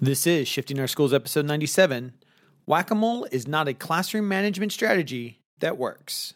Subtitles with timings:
[0.00, 2.12] This is Shifting Our Schools, episode 97.
[2.66, 6.34] Whack a mole is not a classroom management strategy that works.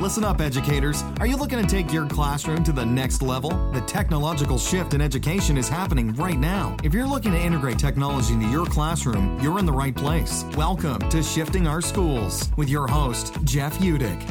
[0.00, 1.04] Listen up, educators.
[1.20, 3.50] Are you looking to take your classroom to the next level?
[3.70, 6.76] The technological shift in education is happening right now.
[6.82, 10.44] If you're looking to integrate technology into your classroom, you're in the right place.
[10.56, 14.28] Welcome to Shifting Our Schools with your host, Jeff Utecht.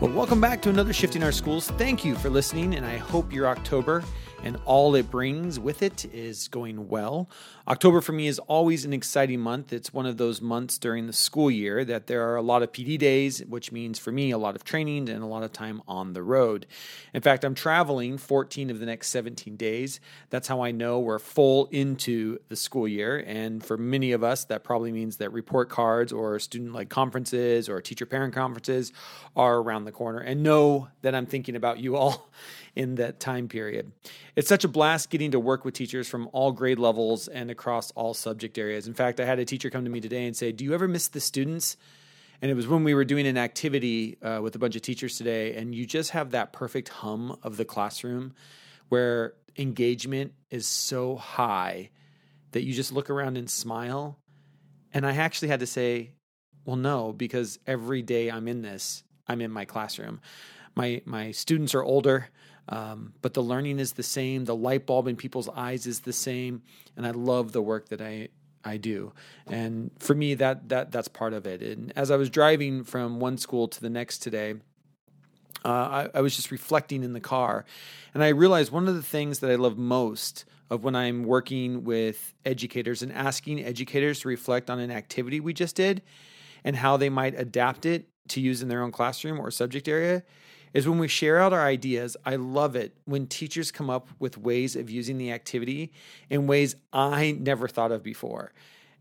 [0.00, 1.68] Well, welcome back to another Shifting Our Schools.
[1.72, 4.02] Thank you for listening, and I hope your October
[4.42, 7.28] and all it brings with it is going well.
[7.68, 9.72] October for me is always an exciting month.
[9.72, 12.70] It's one of those months during the school year that there are a lot of
[12.70, 15.82] PD days, which means for me a lot of training and a lot of time
[15.88, 16.66] on the road.
[17.12, 19.98] In fact, I'm traveling 14 of the next 17 days.
[20.30, 23.24] That's how I know we're full into the school year.
[23.26, 27.68] And for many of us, that probably means that report cards or student like conferences
[27.68, 28.92] or teacher parent conferences
[29.34, 30.20] are around the corner.
[30.20, 32.30] And know that I'm thinking about you all
[32.76, 33.90] in that time period.
[34.36, 37.90] It's such a blast getting to work with teachers from all grade levels and across
[37.92, 38.86] all subject areas.
[38.86, 40.86] In fact, I had a teacher come to me today and say, Do you ever
[40.86, 41.78] miss the students?
[42.42, 45.16] And it was when we were doing an activity uh, with a bunch of teachers
[45.16, 48.34] today, and you just have that perfect hum of the classroom
[48.90, 51.88] where engagement is so high
[52.52, 54.18] that you just look around and smile.
[54.92, 56.12] And I actually had to say,
[56.66, 60.20] well, no, because every day I'm in this, I'm in my classroom.
[60.74, 62.28] My my students are older.
[62.68, 64.44] Um, but the learning is the same.
[64.44, 66.62] The light bulb in people's eyes is the same,
[66.96, 68.28] and I love the work that I
[68.64, 69.12] I do.
[69.46, 71.62] And for me, that that that's part of it.
[71.62, 74.54] And as I was driving from one school to the next today,
[75.64, 77.64] uh, I, I was just reflecting in the car,
[78.12, 81.84] and I realized one of the things that I love most of when I'm working
[81.84, 86.02] with educators and asking educators to reflect on an activity we just did
[86.64, 90.24] and how they might adapt it to use in their own classroom or subject area
[90.74, 92.16] is when we share out our ideas.
[92.24, 95.92] I love it when teachers come up with ways of using the activity
[96.30, 98.52] in ways I never thought of before.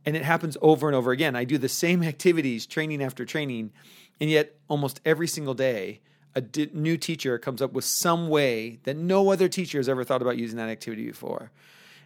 [0.06, 1.36] And it happens over and over again.
[1.36, 3.72] I do the same activities, training after training,
[4.20, 6.00] and yet almost every single day,
[6.36, 10.22] a new teacher comes up with some way that no other teacher has ever thought
[10.22, 11.52] about using that activity before.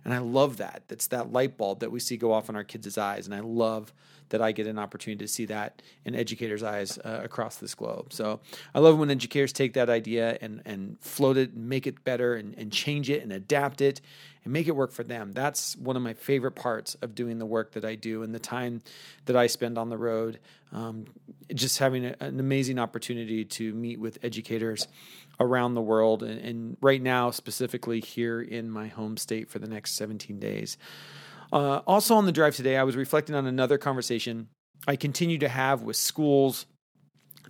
[0.05, 0.84] And I love that.
[0.88, 3.25] That's that light bulb that we see go off in our kids' eyes.
[3.25, 3.91] And I love
[4.29, 8.13] that I get an opportunity to see that in educators' eyes uh, across this globe.
[8.13, 8.40] So
[8.73, 12.35] I love when educators take that idea and, and float it and make it better
[12.35, 14.01] and, and change it and adapt it
[14.44, 15.31] and make it work for them.
[15.34, 18.40] That's one of my favorite parts of doing the work that I do and the
[18.40, 18.81] time
[19.25, 20.40] that I spend on the road.
[20.72, 21.06] Um,
[21.53, 24.88] just having a, an amazing opportunity to meet with educators
[25.40, 29.67] around the world and, and, right now specifically here in my home state for the
[29.67, 30.78] next 17 days.
[31.51, 34.49] Uh, also, on the drive today, I was reflecting on another conversation
[34.87, 36.65] I continue to have with schools,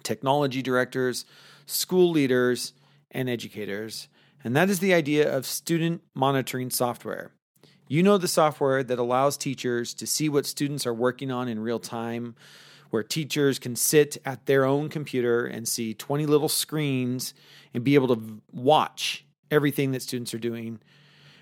[0.04, 1.26] technology directors,
[1.66, 2.74] school leaders,
[3.12, 4.08] and educators,
[4.44, 7.32] and that is the idea of student monitoring software.
[7.88, 11.60] You know the software that allows teachers to see what students are working on in
[11.60, 12.36] real time,
[12.90, 17.34] where teachers can sit at their own computer and see 20 little screens
[17.74, 20.80] and be able to watch everything that students are doing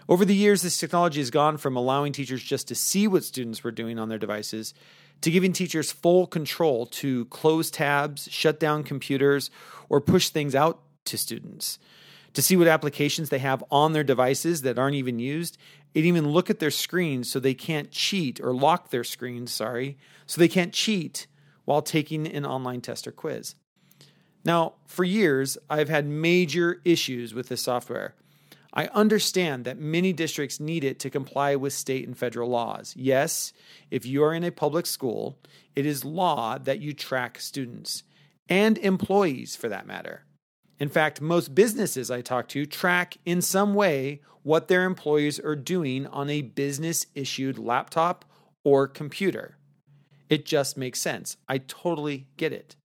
[0.10, 3.64] over the years, this technology has gone from allowing teachers just to see what students
[3.64, 4.74] were doing on their devices
[5.22, 9.50] to giving teachers full control to close tabs, shut down computers,
[9.90, 11.80] or push things out to students.
[12.34, 15.58] To see what applications they have on their devices that aren't even used,
[15.96, 19.98] and even look at their screens so they can't cheat or lock their screens, sorry,
[20.28, 21.26] so they can't cheat
[21.66, 23.56] while taking an online test or quiz.
[24.46, 28.14] Now, for years, I've had major issues with this software.
[28.74, 32.94] I understand that many districts need it to comply with state and federal laws.
[32.98, 33.54] Yes,
[33.90, 35.40] if you are in a public school,
[35.76, 38.04] it is law that you track students
[38.50, 40.26] and employees for that matter.
[40.80, 45.56] In fact, most businesses I talk to track in some way what their employees are
[45.56, 48.26] doing on a business issued laptop
[48.64, 49.58] or computer.
[50.30, 51.38] It just makes sense.
[51.48, 52.76] I totally get it.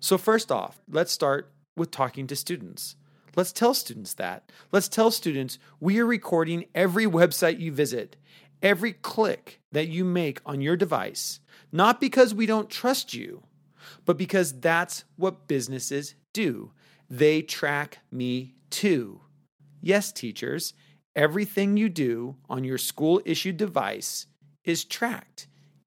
[0.00, 2.96] So, first off, let's start with talking to students.
[3.34, 4.52] Let's tell students that.
[4.72, 8.16] Let's tell students we are recording every website you visit,
[8.62, 11.40] every click that you make on your device,
[11.70, 13.42] not because we don't trust you,
[14.04, 16.72] but because that's what businesses do.
[17.08, 19.22] They track me too.
[19.80, 20.74] Yes, teachers,
[21.16, 24.26] everything you do on your school issued device
[24.64, 25.46] is tracked.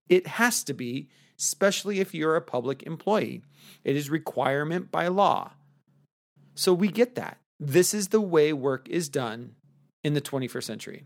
[0.09, 3.43] It has to be, especially if you're a public employee.
[3.83, 5.51] It is requirement by law.
[6.55, 7.37] So we get that.
[7.59, 9.55] This is the way work is done
[10.03, 11.03] in the 21st century.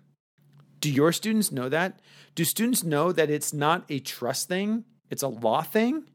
[0.79, 1.99] Do your students know that?
[2.35, 6.05] Do students know that it's not a trust thing, it's a law thing?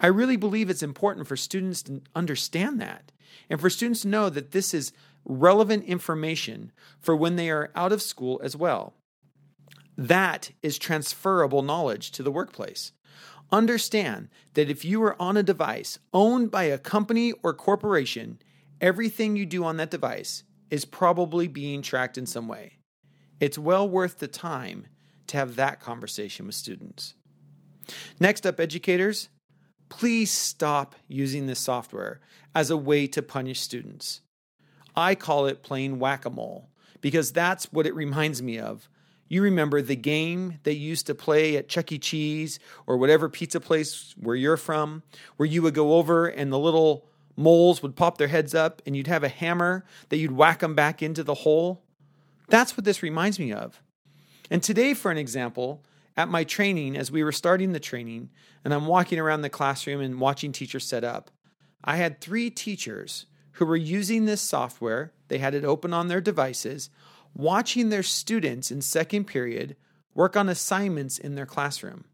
[0.00, 3.12] I really believe it's important for students to understand that
[3.48, 4.92] and for students to know that this is
[5.24, 8.94] relevant information for when they are out of school as well.
[9.96, 12.92] That is transferable knowledge to the workplace.
[13.50, 18.38] Understand that if you are on a device owned by a company or corporation,
[18.80, 22.72] everything you do on that device is probably being tracked in some way.
[23.40, 24.86] It's well worth the time
[25.28, 27.14] to have that conversation with students.
[28.18, 29.28] Next up, educators,
[29.88, 32.20] please stop using this software
[32.54, 34.22] as a way to punish students.
[34.96, 36.70] I call it playing whack a mole
[37.00, 38.88] because that's what it reminds me of.
[39.28, 41.98] You remember the game they used to play at Chuck E.
[41.98, 45.02] Cheese or whatever pizza place where you're from,
[45.36, 48.96] where you would go over and the little moles would pop their heads up and
[48.96, 51.82] you'd have a hammer that you'd whack them back into the hole?
[52.48, 53.82] That's what this reminds me of.
[54.50, 55.84] And today, for an example,
[56.16, 58.30] at my training, as we were starting the training,
[58.64, 61.30] and I'm walking around the classroom and watching teachers set up,
[61.84, 65.12] I had three teachers who were using this software.
[65.28, 66.90] They had it open on their devices,
[67.34, 69.76] watching their students in second period
[70.14, 72.04] work on assignments in their classroom.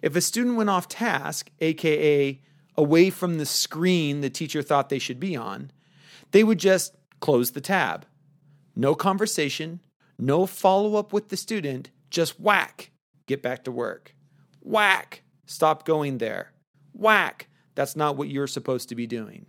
[0.00, 2.40] If a student went off task, aka
[2.76, 5.70] away from the screen the teacher thought they should be on,
[6.32, 8.06] they would just close the tab.
[8.74, 9.80] No conversation,
[10.18, 12.90] no follow up with the student, just whack,
[13.26, 14.14] get back to work.
[14.60, 16.52] Whack, stop going there.
[16.92, 19.46] Whack, that's not what you're supposed to be doing.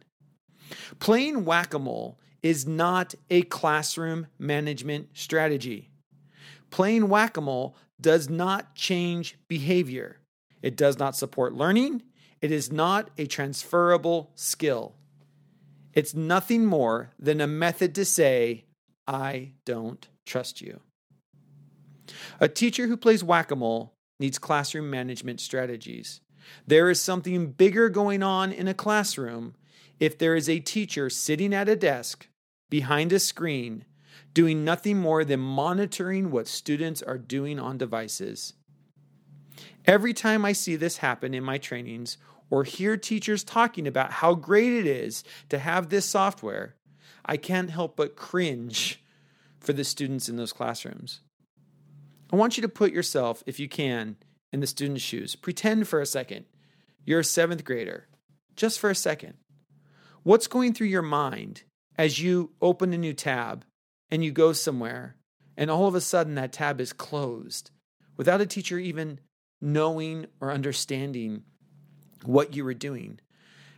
[1.00, 5.90] Playing whack a mole is not a classroom management strategy.
[6.70, 10.18] Playing whack a mole does not change behavior.
[10.62, 12.04] It does not support learning.
[12.42, 14.96] It is not a transferable skill.
[15.94, 18.66] It's nothing more than a method to say,
[19.08, 20.82] I don't trust you.
[22.40, 26.22] A teacher who plays whack a mole needs classroom management strategies.
[26.66, 29.56] There is something bigger going on in a classroom
[30.00, 32.28] if there is a teacher sitting at a desk
[32.70, 33.86] behind a screen
[34.34, 38.54] doing nothing more than monitoring what students are doing on devices.
[39.86, 42.18] Every time I see this happen in my trainings
[42.50, 46.76] or hear teachers talking about how great it is to have this software,
[47.26, 49.04] I can't help but cringe
[49.60, 51.22] for the students in those classrooms.
[52.32, 54.18] I want you to put yourself, if you can,
[54.52, 55.36] in the student's shoes.
[55.36, 56.46] Pretend for a second
[57.06, 58.10] you're a seventh grader,
[58.58, 59.36] just for a second.
[60.24, 61.64] What's going through your mind
[61.98, 63.64] as you open a new tab
[64.12, 65.16] and you go somewhere
[65.56, 67.72] and all of a sudden that tab is closed
[68.18, 69.22] without a teacher even
[69.62, 71.44] knowing or understanding
[72.24, 73.20] what you were doing?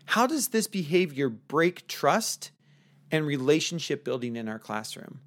[0.05, 2.51] How does this behavior break trust
[3.11, 5.21] and relationship building in our classroom?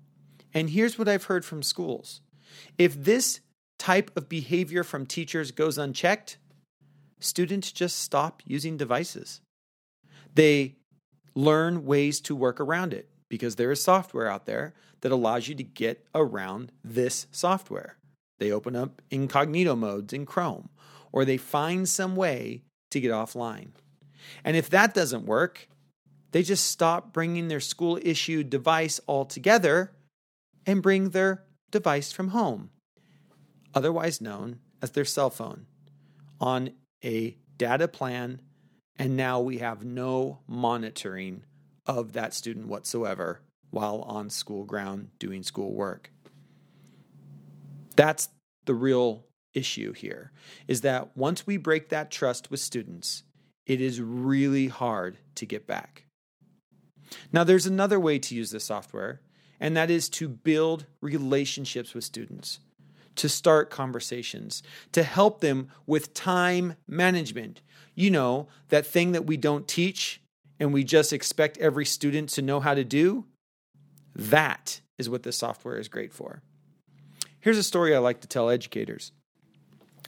[0.54, 2.20] And here's what I've heard from schools
[2.78, 3.40] if this
[3.78, 6.38] type of behavior from teachers goes unchecked,
[7.18, 9.40] students just stop using devices.
[10.34, 10.76] They
[11.34, 15.54] learn ways to work around it because there is software out there that allows you
[15.54, 17.96] to get around this software.
[18.42, 20.68] They open up incognito modes in Chrome,
[21.12, 23.68] or they find some way to get offline.
[24.44, 25.68] And if that doesn't work,
[26.32, 29.92] they just stop bringing their school issued device altogether
[30.66, 32.70] and bring their device from home,
[33.74, 35.66] otherwise known as their cell phone,
[36.40, 36.70] on
[37.04, 38.40] a data plan
[38.98, 41.44] and now we have no monitoring
[41.86, 43.40] of that student whatsoever
[43.70, 46.11] while on school ground doing school work.
[47.94, 48.28] That's
[48.64, 50.32] the real issue here
[50.66, 53.24] is that once we break that trust with students,
[53.66, 56.06] it is really hard to get back.
[57.32, 59.20] Now, there's another way to use this software,
[59.60, 62.60] and that is to build relationships with students,
[63.16, 67.60] to start conversations, to help them with time management,
[67.94, 70.22] you know, that thing that we don't teach
[70.58, 73.26] and we just expect every student to know how to do,
[74.14, 76.42] that is what this software is great for.
[77.42, 79.10] Here's a story I like to tell educators.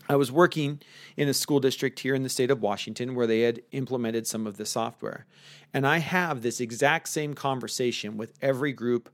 [0.08, 0.80] I was working
[1.16, 4.46] in a school district here in the state of Washington where they had implemented some
[4.46, 5.26] of the software.
[5.72, 9.10] And I have this exact same conversation with every group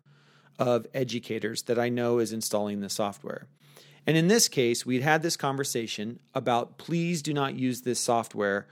[0.58, 3.46] of educators that I know is installing the software.
[4.06, 8.68] And in this case, we'd had this conversation about please do not use this software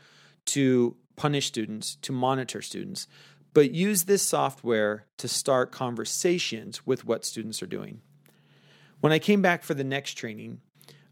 [0.46, 3.08] to punish students, to monitor students,
[3.54, 8.02] but use this software to start conversations with what students are doing.
[9.00, 10.60] When I came back for the next training,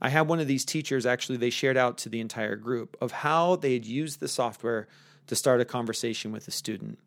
[0.01, 3.13] I had one of these teachers actually, they shared out to the entire group of
[3.13, 4.89] how they had used the software
[5.27, 6.99] to start a conversation with a student.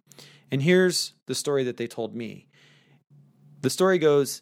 [0.51, 2.47] And here's the story that they told me.
[3.61, 4.41] The story goes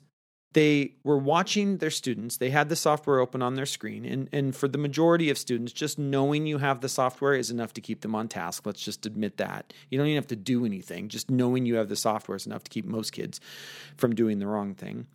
[0.54, 2.38] they were watching their students.
[2.38, 4.06] They had the software open on their screen.
[4.06, 7.74] And, and for the majority of students, just knowing you have the software is enough
[7.74, 8.66] to keep them on task.
[8.66, 9.72] Let's just admit that.
[9.92, 11.10] You don't even have to do anything.
[11.10, 13.40] Just knowing you have the software is enough to keep most kids
[13.98, 15.06] from doing the wrong thing.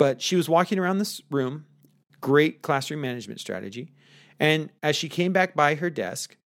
[0.00, 1.66] But she was walking around this room,
[2.22, 3.92] great classroom management strategy.
[4.38, 6.38] And as she came back by her desk,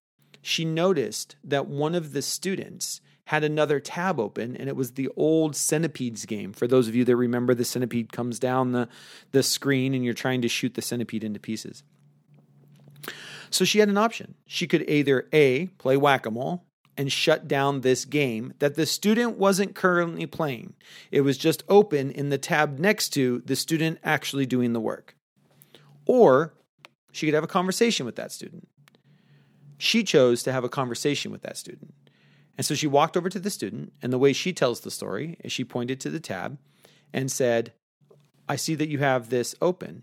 [0.42, 5.08] she noticed that one of the students had another tab open and it was the
[5.16, 8.88] old centipedes game for those of you that remember the centipede comes down the,
[9.30, 11.84] the screen and you're trying to shoot the centipede into pieces
[13.48, 16.62] so she had an option she could either a play whack-a-mole
[16.96, 20.74] and shut down this game that the student wasn't currently playing.
[21.10, 25.16] It was just open in the tab next to the student actually doing the work.
[26.06, 26.54] Or
[27.12, 28.68] she could have a conversation with that student.
[29.78, 31.94] She chose to have a conversation with that student.
[32.56, 35.36] And so she walked over to the student, and the way she tells the story
[35.42, 36.58] is she pointed to the tab
[37.12, 37.72] and said,
[38.48, 40.02] I see that you have this open.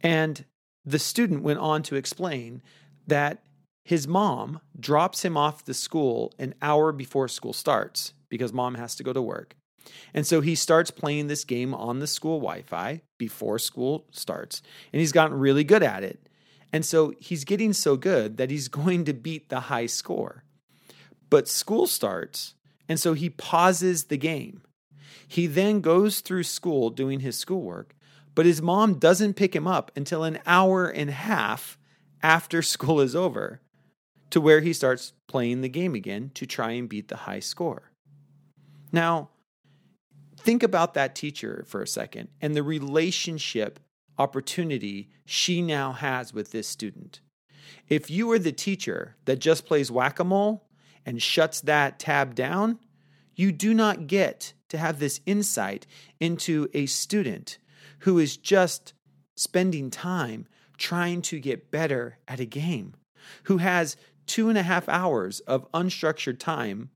[0.00, 0.44] And
[0.84, 2.62] the student went on to explain
[3.06, 3.42] that
[3.88, 8.94] his mom drops him off the school an hour before school starts because mom has
[8.94, 9.56] to go to work.
[10.12, 14.60] And so he starts playing this game on the school Wi Fi before school starts,
[14.92, 16.28] and he's gotten really good at it.
[16.70, 20.44] And so he's getting so good that he's going to beat the high score.
[21.30, 22.56] But school starts,
[22.90, 24.60] and so he pauses the game.
[25.26, 27.96] He then goes through school doing his schoolwork,
[28.34, 31.78] but his mom doesn't pick him up until an hour and a half
[32.22, 33.62] after school is over,
[34.30, 37.90] to where he starts playing the game again to try and beat the high score.
[38.92, 39.30] Now,
[40.38, 43.80] think about that teacher for a second and the relationship
[44.18, 47.20] opportunity she now has with this student.
[47.88, 50.68] If you are the teacher that just plays whack a mole,
[51.08, 52.78] and shuts that tab down,
[53.34, 55.86] you do not get to have this insight
[56.20, 57.56] into a student
[58.00, 58.92] who is just
[59.34, 62.94] spending time trying to get better at a game,
[63.44, 63.96] who has
[64.28, 66.90] two and a half hours of unstructured time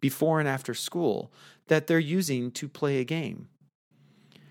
[0.00, 1.30] before and after school
[1.68, 3.48] that they're using to play a game.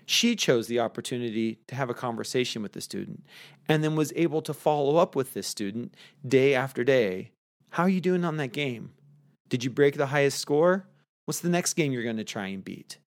[0.06, 3.24] She chose the opportunity to have a conversation with the student
[3.68, 5.94] and then was able to follow up with this student
[6.26, 7.32] day after day
[7.70, 8.90] how are you doing on that game?
[9.48, 10.86] Did you break the highest score?
[11.24, 12.98] What's the next game you're going to try and beat?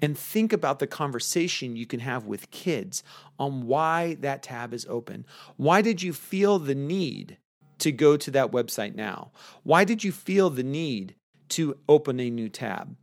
[0.00, 3.02] And think about the conversation you can have with kids
[3.38, 5.26] on why that tab is open.
[5.56, 7.38] Why did you feel the need
[7.78, 9.32] to go to that website now?
[9.62, 11.14] Why did you feel the need
[11.50, 12.96] to open a new tab?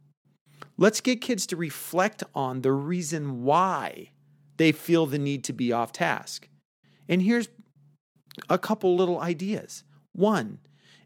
[0.77, 4.11] Let's get kids to reflect on the reason why
[4.57, 6.49] they feel the need to be off task.
[7.07, 7.49] And here's
[8.49, 9.83] a couple little ideas.
[10.11, 10.59] One,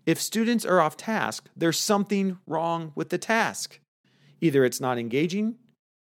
[0.06, 3.80] if students are off task, there's something wrong with the task.
[4.42, 5.56] Either it's not engaging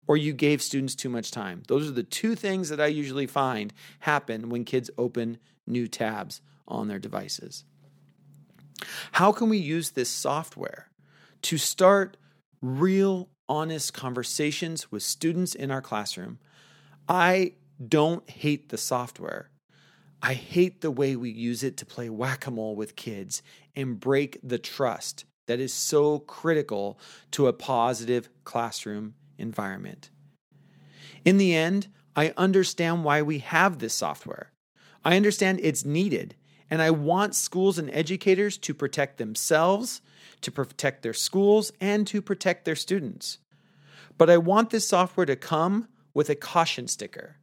[0.07, 1.63] or you gave students too much time.
[1.69, 6.41] Those are the two things that I usually find happen when kids open new tabs
[6.69, 7.65] on their devices.
[9.13, 10.89] How can we use this software
[11.43, 12.17] to start
[12.63, 16.39] real, honest conversations with students in our classroom?
[17.09, 17.55] I
[17.87, 19.51] don't hate the software.
[20.23, 23.43] I hate the way we use it to play whack a mole with kids
[23.75, 26.99] and break the trust that is so critical
[27.33, 30.11] to a positive classroom environment.
[31.25, 34.53] In the end, I understand why we have this software.
[35.05, 36.35] I understand it's needed,
[36.71, 40.01] and I want schools and educators to protect themselves,
[40.43, 43.39] to protect their schools, and to protect their students.
[44.17, 47.37] But I want this software to come with a caution sticker.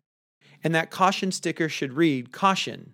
[0.64, 2.94] And that caution sticker should read Caution,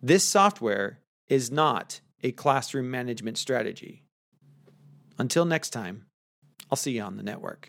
[0.00, 4.04] this software is not a classroom management strategy.
[5.18, 6.04] Until next time,
[6.70, 7.68] I'll see you on the network.